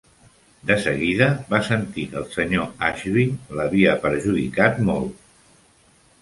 [0.69, 3.27] De seguida va sentir que el senyor Ashby
[3.59, 5.31] l'havia perjudicat molt.